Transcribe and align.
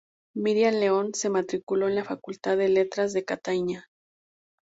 Miriam 0.35 0.79
Leone 0.79 1.11
se 1.13 1.29
matriculó 1.29 1.87
en 1.87 1.93
la 1.93 2.03
Facultad 2.03 2.57
de 2.57 2.69
Letras 2.69 3.13
de 3.13 3.23
Catania. 3.23 3.87